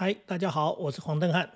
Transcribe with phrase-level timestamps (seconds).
[0.00, 1.50] 嗨，大家好，我是黄登汉，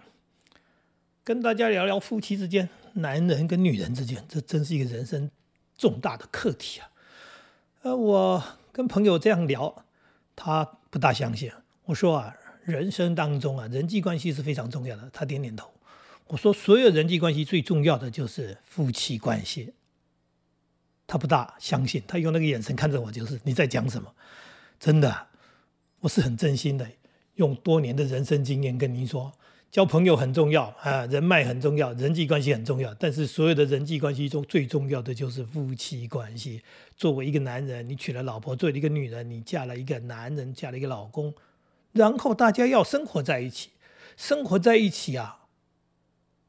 [1.23, 5.31] 跟大家聊聊夫妻之间，男人跟女人之间，这真是一个人生
[5.79, 6.91] 重大的课题啊。
[7.83, 8.43] 呃，我
[8.73, 9.85] 跟朋友这样聊，
[10.35, 11.53] 他不大相信。
[11.85, 15.09] 我说啊，人生当中啊，人际关系是非常重要的。
[15.13, 15.73] 他点点头。
[16.27, 19.73] 我说，所有人际关系最重要的就是夫妻关系。
[21.07, 24.13] 他不大相信，他用那个眼神看着我，就是你在讲什么？
[24.81, 25.29] 真的，
[26.01, 26.85] 我是很真心的。
[27.43, 29.33] 用多年的人生经验跟您说，
[29.69, 32.95] 交朋友很重要啊，人脉很重要，人际关系很重要。
[32.95, 36.63] 但是所有的人际关系中最重要的就是夫妻关系。
[36.97, 41.35] 作为一个男人，你娶了老婆；作为一个女人，你嫁了一个男人，嫁了一个老公，
[41.91, 43.71] 然后大家要生活在一起，
[44.17, 45.42] 生活在一起啊。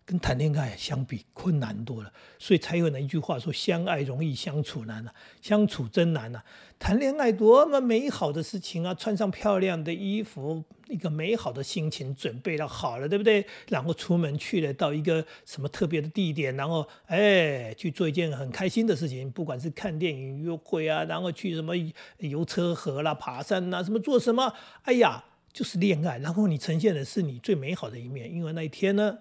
[0.06, 6.44] 跟谈恋爱相比困难多了，所以才有那一句话说：“相爱容易相处难啊，相处真难啊。”
[6.78, 8.94] 谈恋爱多么美好的事情啊！
[8.94, 13.46] 穿上漂亮的衣服，一个美好的心情准备了好了，对不对？
[13.70, 21.74] 然后出门去了，到一个什么特别的地点，然后哎去做一件很开心的事情，不管是看电影、约会啊，然后去什么
[22.18, 26.18] 游车河啦、爬山呐，什么做什么，哎呀，就是恋爱。
[26.18, 29.20] 然后你呈现的是你最美好的一面，因为那一天呢。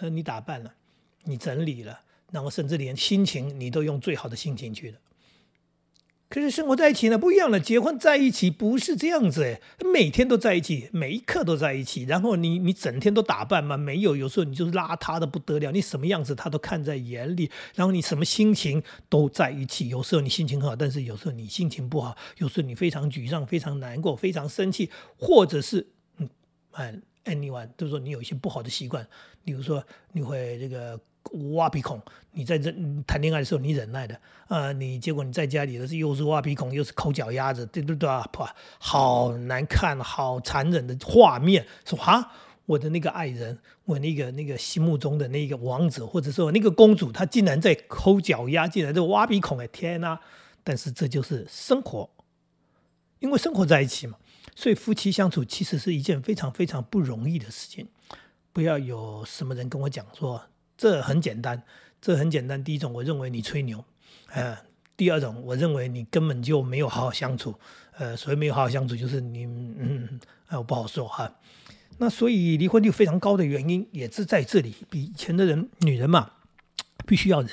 [0.00, 0.74] 呃，你打扮了，
[1.24, 4.98] 你整理了，然后甚至连心情你都用最好的心情去了。
[6.28, 7.60] 可是生活在一起呢，不一样了。
[7.60, 9.60] 结婚在一起不是这样子哎，
[9.92, 12.04] 每天都在一起，每一刻都在一起。
[12.04, 13.76] 然后你你整天都打扮吗？
[13.76, 17.50] 没有，有时候你就是邋遢的不得了，你什么样子他都看在眼里。
[17.74, 19.90] 然后你什么心情都在一起。
[19.90, 22.16] 有时候你心情很好，但是有时候你心情不好。
[22.38, 26.30] 有时候你非常沮丧，非常难过，非常生气，或者是嗯，
[26.70, 26.98] 哎。
[27.24, 29.06] Anyone 都说你有一些不好的习惯，
[29.44, 30.98] 比如说你会这个
[31.54, 32.00] 挖鼻孔，
[32.32, 32.72] 你在这
[33.06, 38.28] 谈恋爱的时候你忍耐的啊，你结果你在家里的是又是挖鼻孔又是抠脚丫子，对对对啊，
[38.78, 41.66] 好难看，好残忍的画面。
[41.84, 42.32] 说啊，
[42.66, 50.18] 我的那个爱人，我那个那个心目中的那个王子，或者说那个公主，她竟然在抠脚丫，竟然在挖鼻孔，哎天哪！
[50.64, 52.08] 但是这就是生活，
[53.18, 54.16] 因为生活在一起嘛。
[54.54, 57.88] 所以夫妻相处其实是一件非常非常不容易的事情。
[58.52, 60.42] 不要有什么人跟我讲说
[60.76, 61.62] 这很简单，
[62.00, 62.62] 这很简单。
[62.62, 63.82] 第一种，我认为你吹牛，
[64.32, 64.54] 呃；
[64.96, 67.54] 第二种，我认为你根本就没有好好相处，
[67.96, 71.34] 呃，所以没有好好相处，就是你，嗯，哎，我不好说哈。
[71.98, 74.74] 那所以离婚率非常高的原因也是在这里。
[74.90, 76.32] 比以前的人，女人嘛，
[77.06, 77.50] 必须要忍。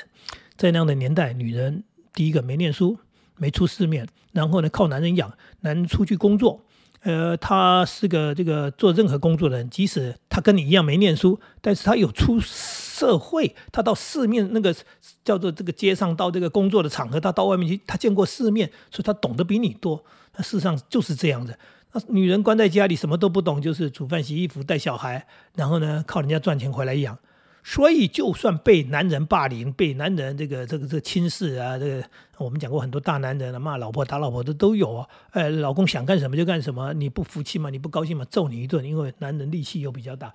[0.58, 1.84] 在那样的年代，女人
[2.14, 2.98] 第一个没念书，
[3.38, 6.66] 没出世面，然后呢靠男人养，男人出去工作。
[7.02, 14.76] 呃，他是个这个做任何工作的人，即使他跟你一样没念书，但是他有出社会，他到市面那个
[15.24, 20.04] 叫做这个街上到这个工作的场合，他到外面去，他见过世面，所以他懂得比你多。
[20.36, 21.58] 那事实上就是这样的。
[21.94, 27.18] 那女人关在家里什么都不懂，就是煮饭、洗衣服、带小孩，然后呢靠人家赚钱回来养。
[27.62, 32.04] 所以，就算被男人霸凌、被男人这个、这个、这个轻视啊，这个
[32.40, 35.08] 我们讲过很多大男人啊，骂老婆、打老婆的都有啊。
[35.32, 37.70] 哎，老公想干什么就干什么，你不服气吗？
[37.70, 38.26] 你不高兴吗？
[38.30, 40.34] 揍你一顿，因为男人力气又比较大。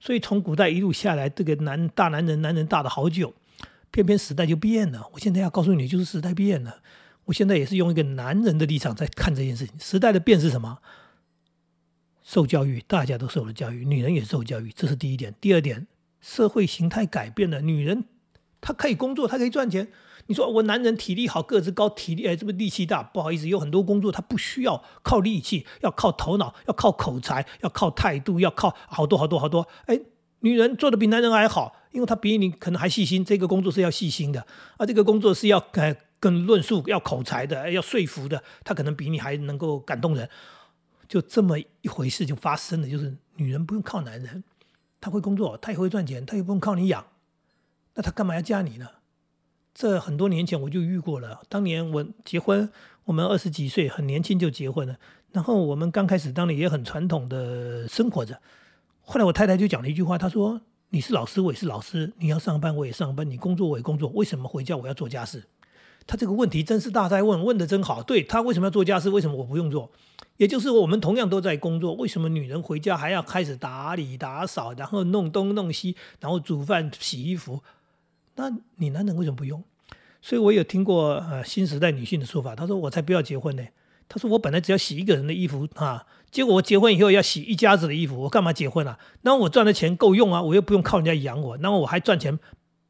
[0.00, 3.34] 所以从古代一路下来，这个男大男人，男人大了好久，
[3.90, 5.08] 偏偏时代就变了。
[5.12, 6.78] 我现在要告诉你，就是时代变了。
[7.24, 9.78] 我现在也是用一个男人的立场在看这件事情。
[9.78, 10.78] 时代的变是什么？
[12.22, 15.34] 受教育，大家都受了教育，女人也受教育，这是第一点。
[15.40, 15.86] 第二点。
[16.20, 18.04] 社会形态改变了，女人
[18.60, 19.88] 她可以工作，她可以赚钱。
[20.32, 23.02] 你说我男人体力好，个子高，体力哎，这么力气大？
[23.02, 29.68] 不好意思，有很多工作他不需要靠力气，要靠头脑，要靠口才，要靠态度，要靠好多好多好多。
[29.84, 30.00] 哎，
[30.40, 33.22] 女人做的比男人还好，因为她比你可能还细心。
[33.22, 34.40] 这个工作是要细心的，
[34.78, 40.26] 啊，这个工作是要呃跟论述、要口才的，要说服的，她可能比你还能够感动人。
[41.06, 44.42] 就这么一回事就发生了，就是女人不用靠男人。
[44.98, 47.04] 她会工作，她也会赚钱，她也不用靠你养，
[47.96, 48.88] 那她干嘛要嫁你呢？
[49.74, 51.40] 这很多年前我就遇过了。
[51.48, 52.70] 当年我结婚，
[53.04, 54.96] 我们二十几岁，很年轻就结婚了。
[55.32, 58.38] 然后我们刚开始当年也很传统的生活着。
[59.00, 60.60] 后来我太太就讲了一句话，她说
[60.90, 65.44] ：“你是老师，我也是老师，你要上班我也上班，你工作我也工作，为什么回家我要做家事？”
[66.06, 68.02] 他这个问题真是大在问，问的真好。
[68.02, 69.08] 对他为什么要做家事？
[69.08, 69.90] 为什么我不用做？
[70.36, 77.62] 也就是我们同样都在工作，为什么女人回家还要开始打理打扫，然后弄东弄西，然后煮饭洗衣服？
[78.36, 79.62] 那你男人为什么不用？
[80.20, 83.64] 所以我有听过呃新时代女性的说法，她说我才不要结婚呢。
[84.08, 88.98] 她说我本来只要洗一个人的衣服啊，结果我结婚以后要洗一家子的衣服，我干嘛结婚啊？
[89.22, 92.38] 那我赚的钱够用啊，我又不用靠人家养我，那我还赚钱。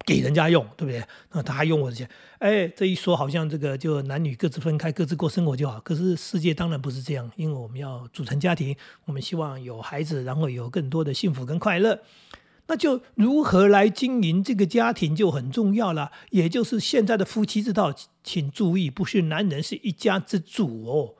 [0.04, 1.00] 给人家用，对不对？
[1.30, 2.08] 那他还用我的钱，
[2.40, 5.78] 哎，这一说好像这个就男女各自分开，各自过生活就好。
[5.78, 8.74] 可是世界当然不是这样，因为我们要组成家庭，
[9.04, 12.00] 我们希望有孩子，然后有更多的幸福跟快乐。
[12.72, 16.10] 那就如何来经营这个家庭就很重要了。
[16.30, 21.14] 也就是现在的夫妻之道，请注意，不是男人是一家之主哦。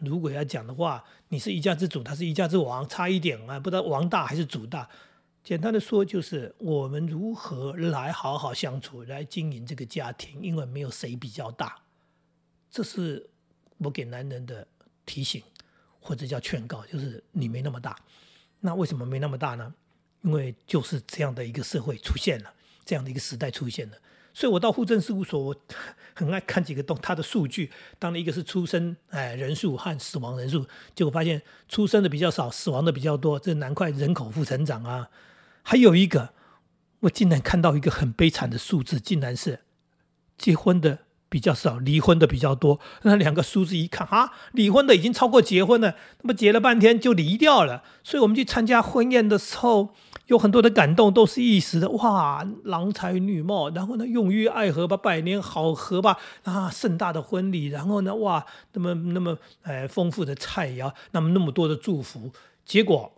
[0.00, 4.86] 如果要讲的话，你是一家之主，他是一家之王，差一点啊，不知道王大还是主大。
[5.42, 11.76] 简单的说，就是我们如何来好好相处，来经营这个家庭，因为没有谁比较大。
[12.70, 13.30] 这是
[13.78, 14.68] 我给男人的
[15.06, 15.42] 提醒，
[15.98, 17.96] 或者叫劝告，就是你没那么大。
[18.60, 19.72] 那为什么没那么大呢？
[20.24, 22.52] 因为就是这样的一个社会出现了，
[22.84, 23.96] 这样的一个时代出现了。
[24.32, 25.56] 所以我到户政事务所，我
[26.12, 27.70] 很爱看几个东他的数据。
[28.00, 35.08] 当然，一个是出生哎人数和死亡人数，结果发现出生的比较少，死亡的比较多，这难怪人口负成长啊。
[35.62, 36.30] 还有一个，
[37.00, 39.60] 我竟然看到一个很悲惨的数字，竟然是
[40.36, 42.80] 结婚的比较少，离婚的比较多。
[43.02, 47.84] 那两个数字一看，啊，离婚的已经超过结婚了，那么结了半天就离掉了。
[48.02, 49.94] 所以我们去参加婚宴的时候，
[50.26, 62.32] 有很多的感动，都是一时的，哇，郎才女貌，然后呢，永浴爱河吧，百年好合吧，啊，盛大的婚礼，然后呢，哇，那么那么，呃，丰富的菜肴，那么那么多的祝福，
[62.64, 63.12] 结果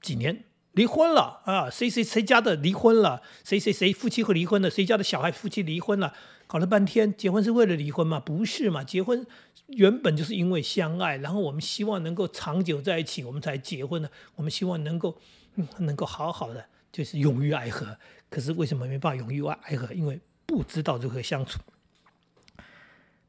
[0.00, 0.44] 几年。
[0.72, 1.68] 离婚了啊！
[1.68, 3.20] 谁谁谁家的离婚了？
[3.44, 4.70] 谁谁谁夫妻会离婚了？
[4.70, 6.14] 谁家的小孩夫妻离婚了？
[6.52, 8.20] 搞了半天，结婚是为了离婚吗？
[8.20, 8.84] 不是嘛？
[8.84, 9.26] 结婚
[9.68, 14.10] 原本就是因为相爱，然后我们希望能够长久在一起，我们才结婚的。
[14.34, 15.18] 我们希望能够
[15.54, 17.96] 嗯能够好好的，就是永浴爱河。
[18.28, 19.90] 可是为什么没办法永浴爱河？
[19.94, 21.58] 因为不知道如何相处。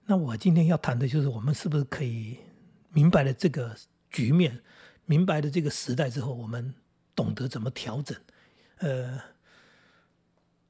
[0.08, 2.40] 那我今天要谈的就是，我们是不是可以
[2.92, 3.74] 明白了这个
[4.10, 4.60] 局面，
[5.06, 6.76] 明白了这个时代之后，我们。
[7.16, 8.18] 懂得怎么调整，
[8.80, 9.22] 呃，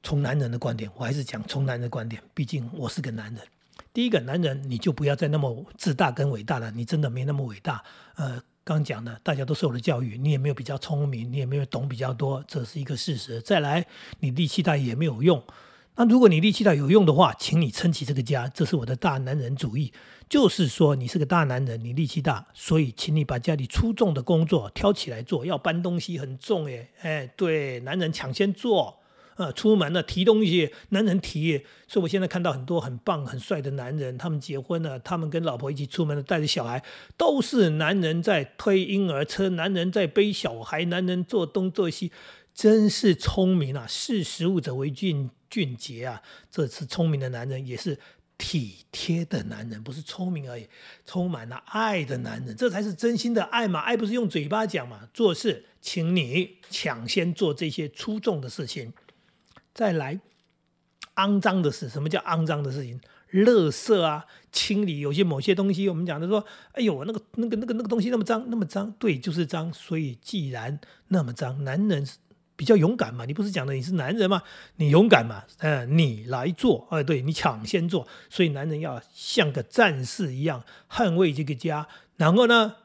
[0.04, 2.22] 从男人的观点，我还是讲从男人的观点。
[2.34, 3.42] 毕竟我是个男人。
[3.92, 7.82] 第一个男人，你就不要再那么自大跟伟大了，你真的没那么伟大。
[8.16, 13.40] 呃，刚讲的，大家都受了教育，你也没有比较聪明，你也没有懂比较多，这是一个事实。
[13.40, 13.86] 再来，
[14.20, 15.42] 你力气大也没有用。
[15.96, 19.90] 那如果你力气大有用的话，请你撑起这个家，这是我的大男人主义。
[20.28, 25.46] 就是说，你是个大男人，你力气大，所以请你把家里出重的工作挑起来做。
[25.46, 28.98] 要搬东西很重诶，哎，对，男人抢先做。
[29.36, 31.64] 呃，出门了提东西，男人提。
[31.86, 36.82] 所以我现在看到很多很棒、很帅的男人，他们结婚了，他们跟老婆一起出门了，带着小孩，
[37.16, 42.12] 都是男人在推婴儿车，男人在背小孩，男人做东做西，
[42.54, 43.86] 真是聪明啊！
[43.88, 46.22] 识时务者为俊俊杰啊！
[46.50, 47.98] 这是聪明的男人，也是。
[48.36, 50.66] 体贴的男人不是聪明而已，
[51.06, 53.78] 充满了爱的男人，这才是真心的爱嘛！
[53.78, 58.92] 爱不是用嘴巴讲嘛，做事，请你抢先做这些出众的事情，
[59.74, 60.20] 再来
[61.16, 61.88] 肮脏的事。
[61.88, 63.00] 什么叫肮脏的事情？
[63.32, 69.72] 垃圾啊，清理有些某些东西，我们讲的说，哎呦，那个那个那个那个东西那么脏，那么脏，对，就是脏。
[69.74, 70.78] 所以既然
[71.08, 72.06] 那么脏，男人。
[72.56, 74.40] 比较勇敢嘛，你不是讲的你是男人吗？
[74.76, 81.88] 你勇敢嘛，嗯，你来做，哎，对你抢先做，所以男人要像个战士一样捍卫这个家。
[82.14, 82.76] 然后呢，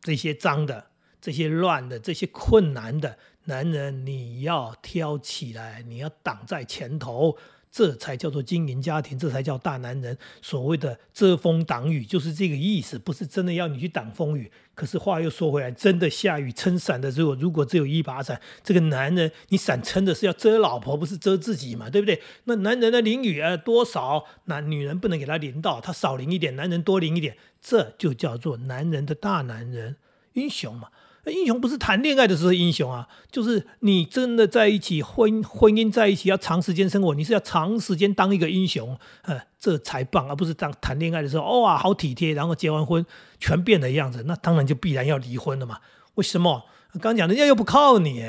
[0.00, 0.86] 这些脏的、
[1.20, 3.16] 这些乱的、这些困难的
[3.46, 7.36] 男人，你要挑起来，你要挡在前头。
[7.68, 10.16] 这才叫做经营家庭，这才叫大男人。
[10.40, 14.50] 所谓的遮风挡雨，就是这个意思，不是真的要你去挡风雨。
[14.74, 21.90] 可是话又说回来，真的下雨撑伞的时候，如果只有一把伞，这个男人你伞撑的是要遮老婆，不是遮自己嘛？
[21.90, 22.22] 对不对？
[22.44, 29.96] 那男人的淋雨啊多少，那女人不能给他淋到，他少淋一点，男人多淋一点，这就叫做男人的大男人
[30.32, 30.88] 英雄嘛。
[31.32, 43.04] 英雄不是谈恋爱的时候英雄啊，就是你真的在一起婚婚姻在一起要长时间生活，你是要长时间当一个英雄，呃，这才棒，而不是当谈恋爱的时候，哇，好体贴，然后结完婚
[43.40, 45.80] 全变了样子，那当然就必然要离婚了嘛。
[46.14, 46.64] 为什么？
[47.00, 48.22] 刚讲人家又不靠你，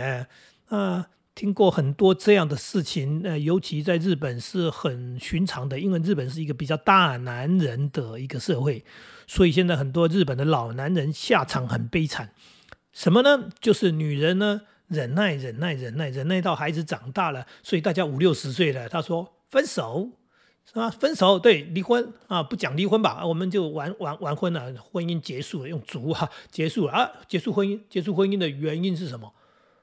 [0.69, 8.83] 啊，听过很多这样的事情，呃，尤其在日本是很寻常的，因为日本是一个比较大男人的一个社会，
[9.27, 12.31] 所以现在很多日本的老男人下场很悲惨。
[12.97, 13.47] 什么呢？
[13.61, 20.09] 就是女人呢，忍耐、忍耐、忍耐、忍耐到孩子长大了，所以大家五六十岁了，他说分手，
[20.65, 20.89] 是吧？
[20.89, 29.31] 分手，对，离婚啊，不讲离婚吧，我们就完完完婚了，婚姻结束了，用足啊结束了啊，结束婚姻，结束婚姻的原因是什么？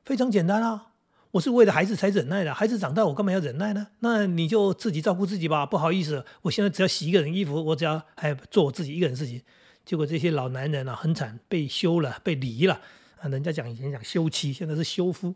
[0.04, 0.88] 非常简单啊，
[1.30, 3.86] 我是为了孩子才忍耐的，孩子长大我干嘛要忍耐呢？
[4.00, 9.40] 那你就自己照顾自己吧，不好意思，我现在只要洗一个人衣服，我只要还做我自己一个人事情，
[9.84, 12.80] 结果这些老男人啊，很惨，被休了，被离了。
[13.30, 15.34] 人家讲以前讲休妻，现在是休夫，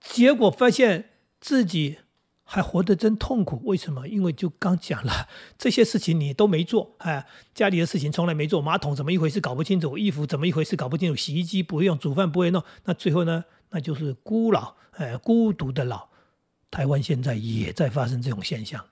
[0.00, 1.98] 结果发现自己
[2.42, 3.60] 还活得真痛苦。
[3.64, 4.06] 为什么？
[4.06, 16.08] 因为就刚讲了，这些事情你都没做，哎，家里的事情从来没做，马桶怎么一回事搞不清楚，衣服怎么一回事搞不清楚，洗衣机不会用，煮饭不会弄，那最后呢，那就是孤老，哎，孤独的老。
[16.70, 18.84] 台湾现在也在发生这种现象，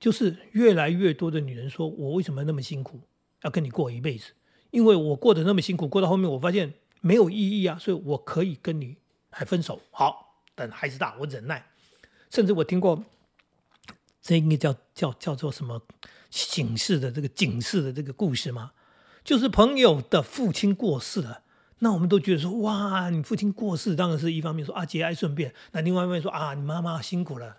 [0.00, 3.02] 就是越来越多的女人说：“我为什么那么辛苦，
[3.42, 4.32] 要跟你过一辈子？
[4.70, 8.96] 因为我过得那么辛苦，过到后面我发现没有意义啊，所以我可以跟你
[9.30, 9.80] 还分手。
[9.90, 11.66] 好，等孩子大，我忍耐。
[12.30, 13.04] 甚至我听过，
[14.20, 15.82] 这应该叫叫叫做什么
[16.30, 18.72] 警示的这个警示的这个故事吗？
[19.24, 21.42] 就是朋友的父亲过世了。”
[21.80, 25.54] 那我们都觉得说，哇，你父亲过世，当然是一方面说啊节哀顺变。
[25.70, 27.58] 那另外一方面说啊，你妈妈辛苦了。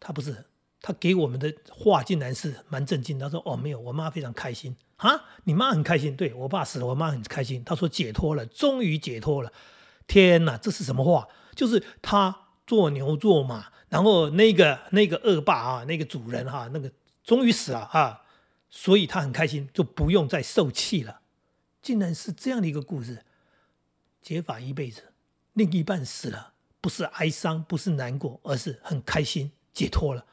[0.00, 0.44] 他不是，
[0.86, 3.18] 他给我们的话竟然是蛮震惊。
[3.18, 7.64] 他说哦，没有，我妈非常开心啊，你妈很开心，对我爸死了，我妈很开心。
[7.64, 9.50] 他说解脱了，终于解脱了。
[10.06, 11.26] 天哪，这是什么话？
[11.54, 18.20] 就是他做牛做马，然后那个那个恶霸啊，那个主人哈，那个终于死了啊，
[18.68, 21.20] 所以他很开心，就不用再受气了。
[21.80, 23.24] 竟然是这样的一个故事，
[24.20, 25.02] 结法一辈子，
[25.54, 30.26] 另一半死了，不是哀伤，不是难过，而是很开心，解脱了。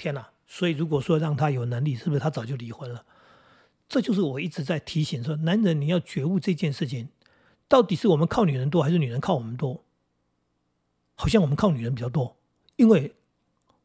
[0.00, 0.30] 天哪！
[0.46, 3.04] 所以如果说让他有能力，是不是他早就离婚了？
[3.86, 7.10] 这就是我一直在提醒说，男人你要觉悟这件事情，
[7.68, 9.84] 到底是我们靠女人多，还是女人靠我们多？
[11.16, 12.38] 好像我们靠女人比较多，
[12.76, 13.14] 因为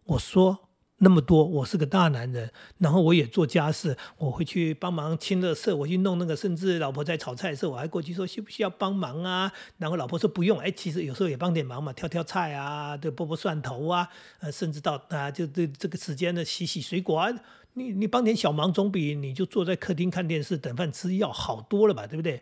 [0.06, 0.65] 我说。
[0.98, 9.52] 那么多，我是个大男人，然后我也做家事，我会去帮忙清垃圾，我去弄那个，甚至老婆在炒菜的时候，我还过去说需不需要帮忙啊？
[9.78, 14.08] 然后老婆说不用，哎，其实有时候也帮点忙嘛，挑挑菜啊，对，剥剥蒜头啊，
[14.40, 17.30] 呃，甚至到啊，就对这个时间呢，洗洗水果啊，
[17.74, 22.42] 你你帮点小忙，总比你就坐在客厅看电视等饭吃要好多了吧，对不对？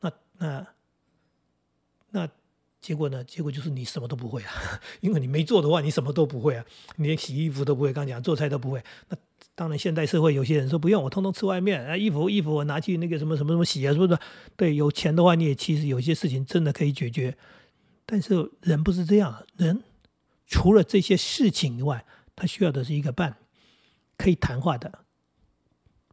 [0.00, 0.66] 那那
[2.12, 2.28] 那。
[2.80, 3.22] 结果呢？
[3.24, 6.64] 结果就是你什么都不会啊， 因为你没做的话，你什么都不会啊，
[6.96, 8.82] 你连洗衣服都不会，刚讲做菜都不会。
[9.08, 9.16] 那
[9.54, 14.18] 当然，现代社会有些人说不用，我通通吃外面啊，衣服衣服我拿去那个什么什么什么洗啊，是不是？
[14.56, 17.36] 对，有钱的话，你也其实有些事情真的可以解决。
[18.06, 19.82] 但是人不是这样，人
[20.46, 23.36] 除了这些事情以外，他需要的是一个伴，
[24.16, 25.00] 可以谈话的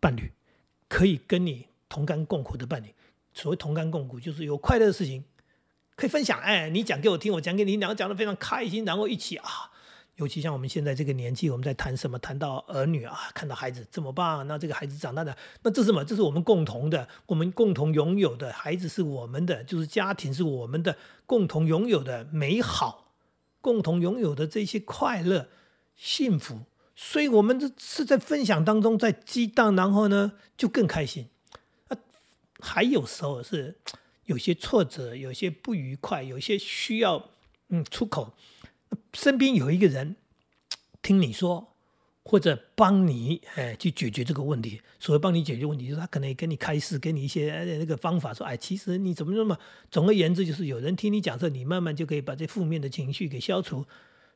[0.02, 0.34] 伴侣，
[0.90, 2.94] 可以跟你同甘共苦的伴侣。
[3.34, 5.24] 所谓同甘共苦，就是有快乐的事情。
[5.98, 9.50] 可以分享，哎，你讲给我听，我讲给你，两个讲的非常开心，然后一起啊，
[10.18, 12.20] 尤其像我们现在这个年纪，我们在谈什么？
[12.20, 16.06] 谈到儿女啊，看到孩子怎么办，那这个孩子长大的，那这是什么？
[16.06, 23.14] 这是我们共同的，我们共同拥有的孩子是我们的，就是家庭是我们的共同拥有的美好，
[23.60, 25.50] 共同拥有的这些快乐、
[25.96, 26.60] 幸福，
[26.96, 31.30] 所以我们这是在分享当中在激荡，然后呢就更开心。
[31.88, 31.98] 啊，
[32.60, 33.80] 还有时候是。
[34.28, 37.32] 有些挫折，有些不愉快，有些需要
[37.70, 38.34] 嗯出口。
[39.14, 40.16] 身边有一个人
[41.02, 41.76] 听你说，
[42.24, 44.82] 或者帮你哎去解决这个问题。
[45.00, 49.58] 所谓帮你解决问题，就是他可能也跟你开示，给你一些那个方法，说哎，其实你怎么那么……
[49.90, 53.86] 总而言之，就是有人听你讲这，你慢慢就可以把这负面的情绪给消除。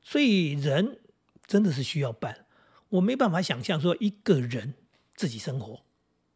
[0.01, 0.99] 所以人
[1.45, 2.45] 真的是需要伴。
[2.89, 4.73] 我没办法想象说一个人
[5.15, 5.81] 自己生活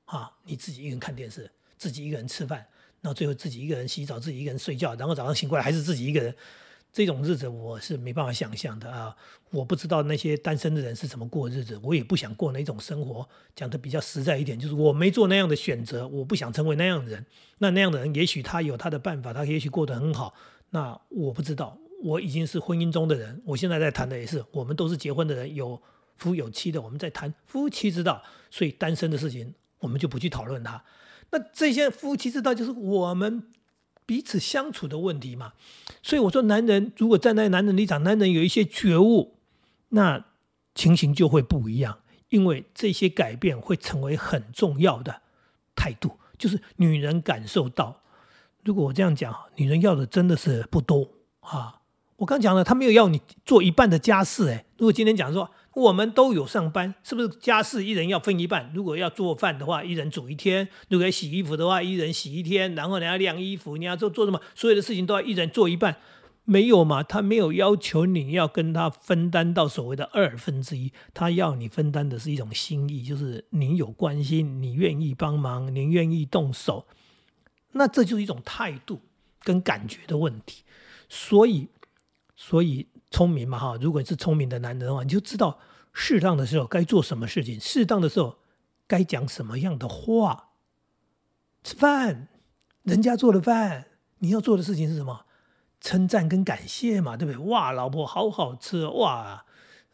[0.05, 2.67] 啊，你自己一个人看电视，自己一个人吃饭。
[3.05, 6.33] 然后最后自己一个人洗澡，自己一个人睡觉，然后早上醒过来还是自己一个人，
[6.91, 9.15] 这种日子我是没办法想象的啊！
[9.51, 13.29] 我不知道那些单身的人是怎么过日子，我也不想过那种生活。
[13.55, 17.23] 讲的比较实在一点，就是我没做那样的选择，我不想成为那样的人。
[17.59, 20.33] 那那样的人，也许他有他的办法，他也许过得很好。
[20.71, 25.79] 那我不知道，我已经是婚姻中的人，我现在在谈的也是，我们都是结婚的人，有
[26.17, 28.23] 夫有妻的，我们在谈夫妻之道。
[28.49, 30.83] 所以单身的事情，我们就不去讨论它。
[31.31, 33.43] 那这些夫妻之道就是我们
[34.05, 35.53] 彼此相处的问题嘛，
[36.01, 39.35] 所以我说，男人如果站在男人立场，男人有一些觉悟，
[39.89, 40.23] 那
[40.73, 45.21] 情形就会不一样，因为这些改变会成为很重要的
[45.75, 48.01] 态度，就是女人感受到，
[48.63, 51.09] 如果我这样讲，女人要的真的是不多
[51.41, 51.81] 啊。
[52.17, 55.49] 我刚讲了，她没有要你做一半的家事，哎，如果今天讲说。
[55.75, 58.71] 我们都有上班，是不是家事一人要分一半？
[58.73, 62.73] 如果要做饭的话，一人煮一天；如果要洗衣服的话，一人洗一天。
[62.75, 64.39] 然后你要晾衣服，你要做做什么？
[64.55, 65.97] 所有的事情都要一人做一半，
[66.45, 67.03] 没有嘛？
[67.03, 76.87] 他没有要求你要跟他分担到所谓的二分之一，他要你分担的是一种心意，就是你有关心，你愿意帮忙，你愿意动手，
[77.73, 79.01] 那这就是一种态度
[79.43, 80.63] 跟感觉的问题。
[81.09, 81.67] 所以，
[82.37, 82.87] 所以。
[83.11, 85.59] 聪明嘛哈，如果是聪明的男人的话，你就知道
[85.93, 88.37] 适当的时候该做什么事情，适当的时候
[88.87, 90.49] 该讲什么样的话。
[91.63, 92.27] 吃饭，
[92.83, 93.87] 人家做的饭，
[94.19, 95.25] 你要做的事情是什么？
[95.81, 97.37] 称赞跟感谢嘛，对不对？
[97.49, 99.45] 哇，老婆好好吃哇！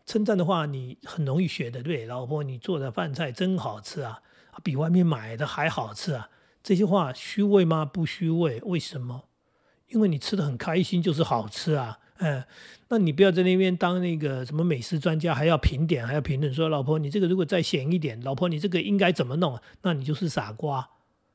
[0.05, 4.21] 称赞的话你很容易学的，对，老婆你做的饭菜真好吃啊，
[4.63, 6.29] 比外面买的还好吃啊！
[6.63, 7.85] 这些话虚伪吗？
[7.85, 9.25] 不虚伪，为什么？
[9.87, 11.99] 因为你吃的很开心，就是好吃啊。
[12.23, 12.43] 嗯，
[12.87, 19.59] 那你不要在那边当那个什么美食专家，还要评点，还要评论说老婆你这个如果再咸一点，老婆你这个应该怎么弄？
[19.81, 20.87] 那你就是傻瓜。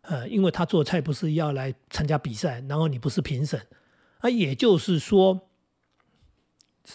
[0.03, 3.61] 呃，因为他做菜不是要来参加比赛，然后你不是评审，
[4.19, 5.49] 啊，也就是说，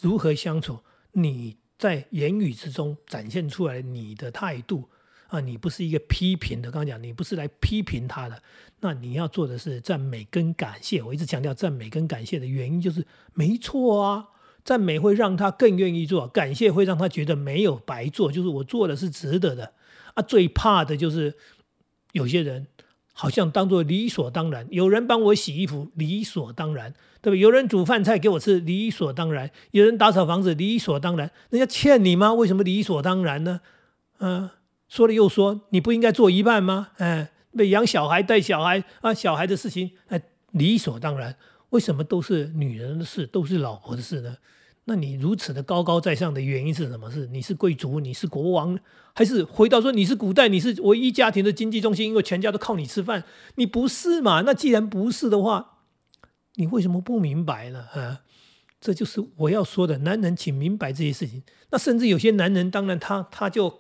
[0.01, 0.79] 如何相处，
[1.11, 4.87] 你在言语之中展现出来你的态度
[5.31, 8.41] 啊，你不是一个批评的，刚刚讲你不是来批评他的，
[8.81, 11.01] 那你要做的是赞美跟感谢。
[11.01, 14.27] 我一直强调赞美跟感谢的原因就是，没错啊，
[14.63, 19.73] 赞美会让他更愿意做，感谢会让他觉得没有白做，就是我做的是值得的。
[20.13, 21.33] 啊，最怕的就是
[22.11, 22.67] 有些人。
[23.13, 27.35] 好像当做理所当然，有人帮我洗衣服，理所当然，对吧？
[27.37, 31.29] 有人煮饭菜给我吃，理所当然；有人打扫房子，理所当然。
[31.49, 32.33] 人家欠你吗？
[32.33, 33.59] 为什么理所当然呢？
[34.19, 34.49] 嗯，
[34.91, 36.89] 说了又说，你不应该做一半吗？
[36.97, 40.21] 哎，被养小孩、带小孩啊，小孩的事情，哎，
[40.51, 41.33] 理所当然。
[41.69, 44.35] 为什么都是女人的事，都是老婆的事呢？
[44.83, 47.09] 那你如此的高高在上的原因是什么？
[47.09, 48.77] 是你是贵族，你是国王，
[49.15, 53.23] 还是回到说你是古代，你是唯一家庭的经济中心，因为全家都靠你吃饭？
[53.55, 54.41] 你不是嘛？
[54.41, 55.77] 那既然不是的话，
[56.55, 57.85] 你为什么不明白呢？
[57.93, 58.23] 啊，
[58.81, 61.41] 这就是我要说的，男人请明白这些事情。
[61.69, 63.79] 那甚至有些男人，当然他他就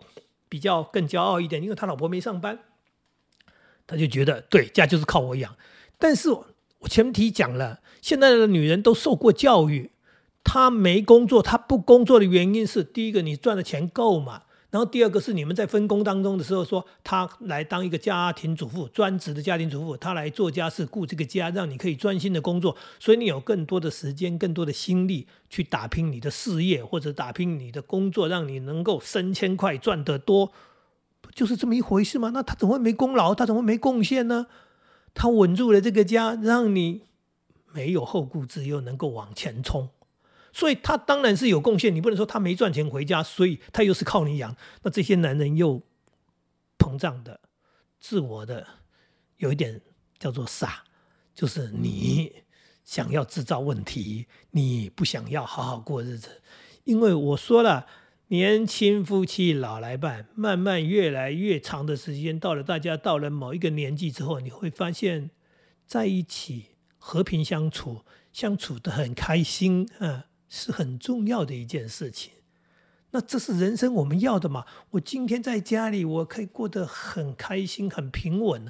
[0.51, 2.59] 比较更骄傲一点，因为他老婆没上班，
[3.87, 5.55] 他就觉得对家就是靠我养。
[5.97, 9.91] 但是我前提讲了，现在的女人都受过教育。
[10.43, 14.41] 她没工作，她不工作的原因是：第一个，你赚的钱够吗？
[14.71, 30.53] 然后第二个是你们在分工当中的时候，说他来当一个家庭主妇，专职的家庭主妇，他来做家事，顾这个家，让你可以专心的工作，所以你有更多的时间、更多的心力去打拼你的事业，或者打拼你的工作，让你能够升迁快、赚得多，
[31.19, 32.31] 不就是这么一回事吗？
[32.33, 33.35] 那他怎么会没功劳？
[33.35, 34.47] 他怎么会没贡献呢？
[35.13, 37.01] 他稳住了这个家，让你
[37.73, 39.89] 没有后顾之忧，能够往前冲。
[40.53, 44.55] 所以他当然是有贡献，你不能说他没赚钱回家，所以他又是靠你养。
[44.83, 45.81] 那这些男人又
[46.77, 47.39] 膨胀的、
[47.99, 48.67] 自我的，
[49.37, 49.81] 有一点
[50.19, 50.83] 叫做傻，
[51.33, 52.43] 就是你
[52.83, 56.41] 想要制造问题，你不想要好好过日子。
[56.83, 57.87] 因为我说了，
[58.27, 65.29] 年轻夫妻老来伴，慢慢越来越长的时间，到了大家到了某一个年纪之后，你会发现
[65.85, 70.23] 在一起和平相处，相处的很开心，嗯。
[70.53, 72.33] 是很重要的一件事情，
[73.11, 74.65] 那这是人生我们要的嘛？
[74.89, 78.69] 我今天在家里，我可以过得很开心、很平稳，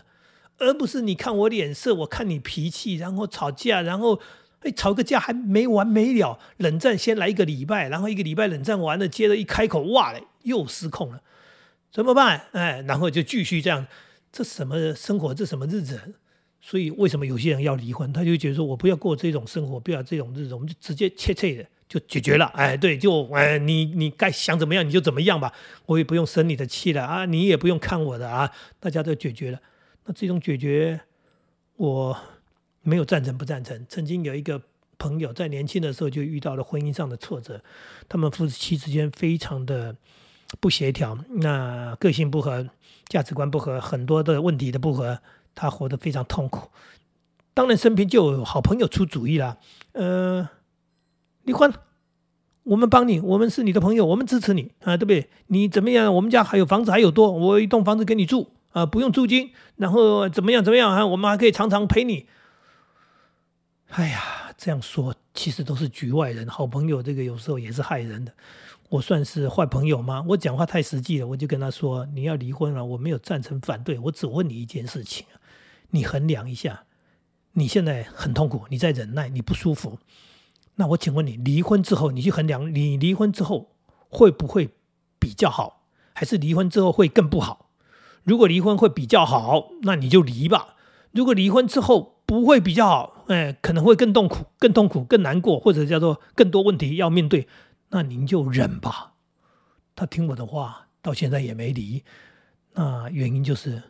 [0.60, 4.22] 而不是你看我脸色，我看你脾气，然后吵架，然后
[4.60, 11.24] 哎吵个架还没完没了，冷战先来一个礼拜，然后一个礼拜冷战完了，接着一开口哇嘞又失控了，
[11.92, 12.46] 怎么办？
[12.52, 13.88] 哎，然后就继续这样，
[14.32, 15.34] 这什么生活？
[15.34, 16.14] 这什么日子？
[16.62, 18.14] 所以为什么有些人要离婚？
[18.14, 22.46] 他就觉得说，我不要过这种生活，不要这种日子，我们就直接切切的就解决了。
[22.54, 25.52] 哎，对，就哎，你你该想怎么样你就怎么样吧，
[25.88, 29.60] 我也不用生你的气了啊，你也不用看我的啊，大家都解决了。
[30.06, 31.02] 那这种解决，
[31.78, 32.16] 我
[32.84, 33.84] 没有赞成不赞成。
[33.90, 34.62] 曾经有一个
[35.00, 37.64] 朋友在年轻的时候就遇到了婚姻上的挫折，
[38.08, 39.96] 他们夫妻之间非常的
[40.60, 42.70] 不协调，那个性不合，
[43.08, 45.20] 价值观不合，很多的问题的不合。
[45.56, 46.70] 他活得非常痛苦，
[47.54, 49.58] 当然身边就有好朋友出主意了，
[49.94, 50.50] 呃，
[51.44, 51.74] 离婚，
[52.64, 55.30] 我们帮你，我们是你的朋友，我们支持你啊，对不对？
[55.48, 56.14] 你怎么样？
[56.16, 61.06] 我们家还有房子还有多，我一栋房子给你住啊，不用租金，然后怎么样怎么样啊？
[61.06, 62.28] 我们还可以常常陪你。
[63.90, 68.32] 哎呀，这样说其实都是局外人，好朋友这个有时候也是害人的。
[68.90, 70.24] 我算是坏朋友吗？
[70.28, 75.26] 我讲话太实际了，我就跟他说：你要离婚了，我没有赞成反对，我只问你一件事情。
[75.92, 76.86] 你衡量一下，
[77.54, 80.00] 你现在很痛苦，你在忍耐，你不舒服。
[80.76, 83.76] 那我请问你，离婚之后，你去衡量，你离婚之后
[84.10, 84.70] 会不会
[85.20, 87.70] 比较好，还是离婚之后会更不好？
[88.24, 90.76] 如果离婚会比较好，那你就离吧。
[91.12, 97.48] 如果离婚之后不会比较好，哎，可能会更痛苦、更痛苦、更难过，或者叫做更多问题要面对，
[97.90, 99.14] 那您就忍吧。
[99.94, 102.04] 他听我的话，到现在也没离。
[102.74, 103.84] 那原因就是，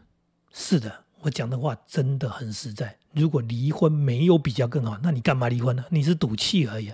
[0.52, 1.04] 是的。
[1.22, 2.98] 我讲的话真的很实在。
[3.14, 5.86] 如果离婚没有比较更好，那你干嘛离婚呢？
[5.90, 6.92] 你是赌气而已。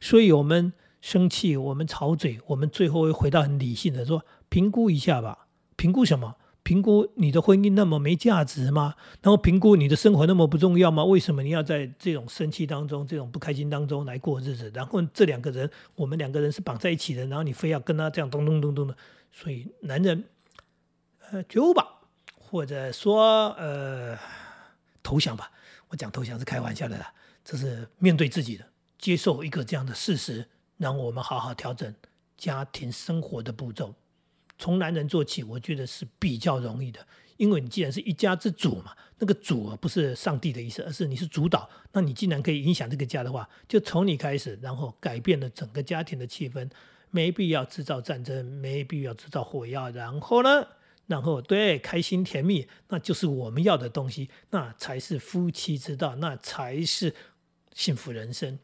[0.00, 5.46] 所以，我们生气，我们吵嘴，我们最后会回到很理性的说：评估一下吧。
[5.76, 6.36] 评估什么？
[6.62, 8.94] 评估你的婚姻那么没价值吗？
[9.20, 11.04] 然后评估你的生活那么不重要吗？
[11.04, 14.72] 为什么你要在这种生气当中、这种不开心当中来过日子？
[14.74, 18.96] 然后这两个人，我们两个人是绑在一起的，然后你非要跟他这样咚咚咚咚的，
[19.30, 20.24] 所以男人，
[21.30, 21.93] 呃，觉悟吧，
[22.54, 24.16] 或者说呃，
[25.02, 25.50] 投降吧。
[25.88, 27.12] 我讲投降是开玩笑的啦，
[27.44, 28.64] 这是面对自己的，
[28.96, 31.92] 接受一个这样的事实，让我们好好调整
[32.36, 33.92] 家庭生活的步骤。
[34.56, 37.04] 从男人做起，我觉得是比较容易的，
[37.38, 41.68] 因为你既然是一家之主嘛，那个主啊不是上帝的意思，而是你是主导。
[41.90, 46.70] 那你既然可以影响这个家的话，就从你开始，然后改变了整个家庭的气氛。
[47.10, 49.90] 没必要制造战争，没必要制造火药。
[49.90, 50.64] 然后呢，
[51.06, 57.14] 然后对开心甜蜜，那就是我们要的东西，那才是夫妻之道，那才是
[57.74, 58.58] 幸福人生。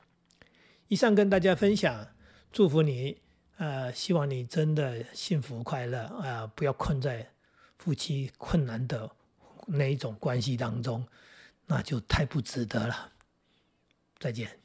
[0.89, 2.09] 以上跟大家分享，
[2.53, 3.19] 祝福你。
[3.59, 6.47] 呃，希望你真的幸福快乐啊！
[6.57, 7.31] 不要困在
[7.77, 9.11] 夫妻困难的
[9.67, 11.07] 那一种关系当中，
[11.67, 13.13] 那就太不值得了。
[14.19, 14.59] 再见。